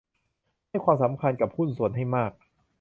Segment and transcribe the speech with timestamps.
[0.67, 2.31] ให้ความสำคัญกับหุ้นส่วนให้มาก